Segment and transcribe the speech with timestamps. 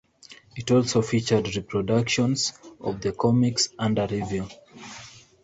[0.55, 4.47] It also featured reproductions of the comics under review.